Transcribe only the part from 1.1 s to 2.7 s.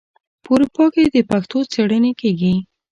د پښتو څیړنې کیږي.